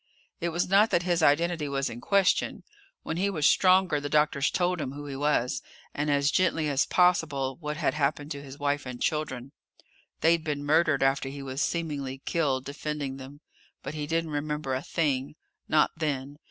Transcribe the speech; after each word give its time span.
It 0.39 0.49
was 0.49 0.67
not 0.67 0.89
that 0.89 1.03
his 1.03 1.21
identity 1.21 1.69
was 1.69 1.87
in 1.87 2.01
question. 2.01 2.63
When 3.03 3.17
he 3.17 3.29
was 3.29 3.45
stronger, 3.45 3.99
the 3.99 4.09
doctors 4.09 4.49
told 4.49 4.81
him 4.81 4.93
who 4.93 5.05
he 5.05 5.15
was, 5.15 5.61
and 5.93 6.09
as 6.09 6.31
gently 6.31 6.67
as 6.69 6.87
possible 6.87 7.57
what 7.59 7.77
had 7.77 7.93
happened 7.93 8.31
to 8.31 8.41
his 8.41 8.57
wife 8.57 8.87
and 8.87 8.99
children. 8.99 9.51
They'd 10.21 10.43
been 10.43 10.65
murdered 10.65 11.03
after 11.03 11.29
he 11.29 11.43
was 11.43 11.61
seemingly 11.61 12.17
killed 12.25 12.65
defending 12.65 13.17
them. 13.17 13.41
But 13.83 13.93
he 13.93 14.07
didn't 14.07 14.31
remember 14.31 14.73
a 14.73 14.81
thing. 14.81 15.35
Not 15.67 15.91
then. 15.95 16.39